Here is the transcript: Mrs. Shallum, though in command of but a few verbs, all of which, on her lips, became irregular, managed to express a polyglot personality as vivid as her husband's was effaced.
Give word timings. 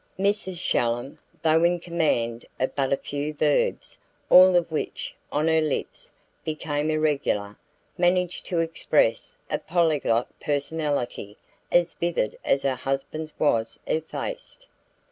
Mrs. 0.17 0.57
Shallum, 0.57 1.19
though 1.43 1.63
in 1.63 1.79
command 1.79 2.43
of 2.59 2.73
but 2.73 2.91
a 2.91 2.97
few 2.97 3.35
verbs, 3.35 3.99
all 4.31 4.55
of 4.55 4.71
which, 4.71 5.13
on 5.31 5.47
her 5.47 5.61
lips, 5.61 6.11
became 6.43 6.89
irregular, 6.89 7.55
managed 7.99 8.47
to 8.47 8.61
express 8.61 9.37
a 9.51 9.59
polyglot 9.59 10.27
personality 10.39 11.37
as 11.71 11.93
vivid 11.93 12.35
as 12.43 12.63
her 12.63 12.73
husband's 12.73 13.35
was 13.37 13.79
effaced. 13.85 14.65